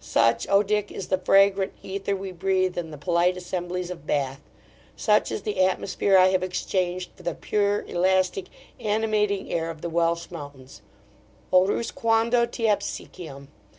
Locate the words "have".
6.28-6.42